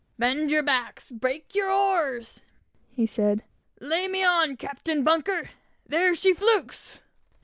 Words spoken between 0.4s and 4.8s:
your backs and break your oars!" said he. "Lay me on,